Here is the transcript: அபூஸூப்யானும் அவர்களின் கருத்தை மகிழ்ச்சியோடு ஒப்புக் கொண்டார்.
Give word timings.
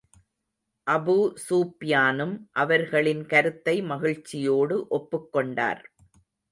அபூஸூப்யானும் 0.87 2.33
அவர்களின் 2.55 3.23
கருத்தை 3.25 3.75
மகிழ்ச்சியோடு 3.83 4.77
ஒப்புக் 4.89 5.31
கொண்டார். 5.31 5.83